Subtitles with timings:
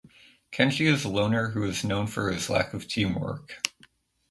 [0.51, 3.61] Kenji is a loner who is known for his lack of teamwork.